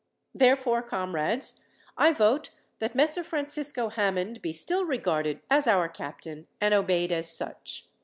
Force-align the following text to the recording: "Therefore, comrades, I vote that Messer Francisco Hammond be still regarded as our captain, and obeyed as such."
"Therefore, 0.33 0.81
comrades, 0.81 1.61
I 1.95 2.11
vote 2.11 2.49
that 2.79 2.95
Messer 2.95 3.23
Francisco 3.23 3.89
Hammond 3.89 4.41
be 4.41 4.51
still 4.51 4.83
regarded 4.83 5.41
as 5.47 5.67
our 5.67 5.87
captain, 5.87 6.47
and 6.59 6.73
obeyed 6.73 7.11
as 7.11 7.31
such." 7.31 7.85